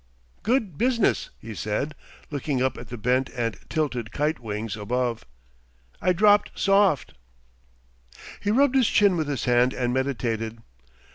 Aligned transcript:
"Good 0.41 0.79
business," 0.79 1.29
he 1.39 1.53
said, 1.53 1.93
looking 2.31 2.59
up 2.59 2.75
at 2.75 2.87
the 2.87 2.97
bent 2.97 3.29
and 3.35 3.55
tilted 3.69 4.11
kite 4.11 4.39
wings 4.39 4.75
above. 4.75 5.25
"I 6.01 6.11
dropped 6.11 6.57
soft!" 6.57 7.13
He 8.39 8.49
rubbed 8.49 8.73
his 8.73 8.87
chin 8.89 9.15
with 9.15 9.27
his 9.27 9.45
hand 9.45 9.75
and 9.75 9.93
meditated. 9.93 10.63